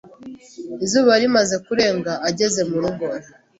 Izuba 0.85 1.11
rimaze 1.21 1.55
kurenga 1.65 2.11
ageze 2.29 2.61
murugo. 2.69 3.05